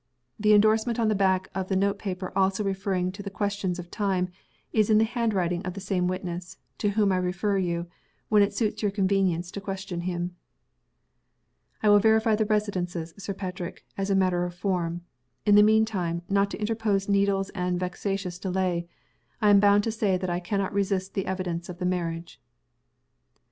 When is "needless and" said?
17.07-17.79